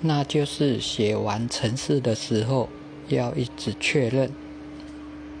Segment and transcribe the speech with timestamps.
[0.00, 2.68] 那就是写完程式的时候
[3.08, 4.45] 要一直确认。